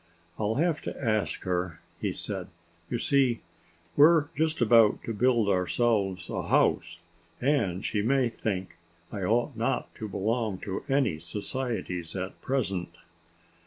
"I'll 0.39 0.55
have 0.55 0.81
to 0.81 0.97
ask 0.99 1.43
her," 1.43 1.79
he 1.99 2.11
said. 2.11 2.47
"You 2.89 2.97
see, 2.97 3.41
we're 3.95 4.29
just 4.35 4.59
about 4.59 5.03
to 5.03 5.13
build 5.13 5.47
ourselves 5.47 6.27
a 6.27 6.47
house. 6.47 6.97
And 7.39 7.85
she 7.85 8.01
may 8.01 8.27
think 8.27 8.77
I 9.11 9.21
ought 9.23 9.55
not 9.55 9.93
to 9.97 10.09
belong 10.09 10.57
to 10.61 10.83
any 10.89 11.19
societies 11.19 12.15
at 12.15 12.41
present." 12.41 12.97